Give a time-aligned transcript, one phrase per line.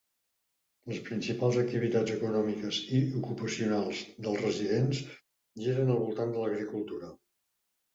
[0.91, 5.07] Les principals activitats econòmiques i ocupacionals dels residents
[5.65, 7.17] giren al voltant de l'agricultura.